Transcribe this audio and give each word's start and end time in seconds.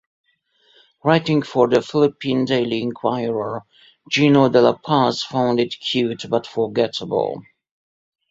Writing 1.03 1.43
for 1.43 1.67
the 1.67 1.79
"Philippine 1.79 2.43
Daily 2.45 2.81
Inquirer", 2.81 3.61
Gino 4.09 4.49
DeLa 4.49 4.79
Paz 4.83 5.21
found 5.21 5.59
it 5.59 5.75
"cute 5.79 6.23
but 6.27 6.47
forgettable". 6.47 7.43